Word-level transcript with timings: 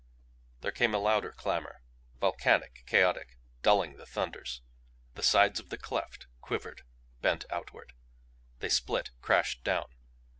There 0.61 0.71
came 0.71 0.95
a 0.95 0.97
louder 0.97 1.31
clamor 1.31 1.83
volcanic, 2.19 2.85
chaotic, 2.87 3.37
dulling 3.61 3.97
the 3.97 4.07
thunders. 4.07 4.63
The 5.13 5.21
sides 5.21 5.59
of 5.59 5.69
the 5.69 5.77
cleft 5.77 6.25
quivered, 6.39 6.81
bent 7.21 7.45
outward. 7.51 7.93
They 8.61 8.69
split; 8.69 9.11
crashed 9.21 9.63
down. 9.63 9.93